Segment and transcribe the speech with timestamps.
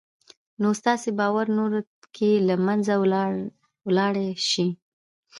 [0.61, 1.81] نو ستاسې باور نورو
[2.15, 2.93] کې له منځه
[3.89, 4.67] وړلای شي